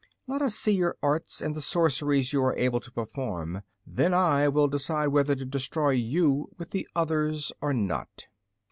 Let 0.25 0.41
us 0.41 0.55
see 0.55 0.71
your 0.71 0.97
arts, 1.03 1.41
and 1.41 1.55
the 1.55 1.61
sorceries 1.61 2.33
you 2.33 2.41
are 2.41 2.55
able 2.55 2.79
to 2.79 2.91
perform. 2.91 3.61
Then 3.85 4.15
I 4.15 4.47
will 4.47 4.67
decide 4.67 5.09
whether 5.09 5.35
to 5.35 5.45
destroy 5.45 5.91
you 5.91 6.49
with 6.57 6.71
the 6.71 6.87
others 6.95 7.51
or 7.61 7.71
not." 7.71 8.25